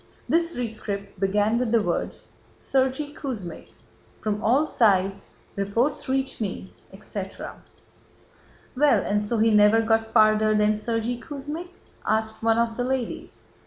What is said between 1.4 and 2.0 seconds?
with the